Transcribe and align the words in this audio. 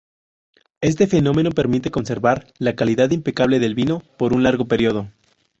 Este 0.81 1.05
fenómeno 1.05 1.51
permite 1.51 1.91
conservar 1.91 2.51
la 2.57 2.75
calidad 2.75 3.11
impecable 3.11 3.59
del 3.59 3.75
vino 3.75 3.99
por 4.17 4.33
un 4.33 4.41
largo 4.41 4.67
periodo. 4.67 5.11